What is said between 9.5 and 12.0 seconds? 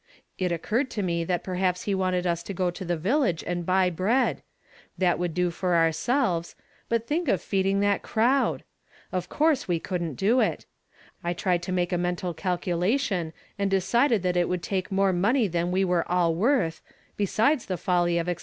we couldn't do it. I tried to make a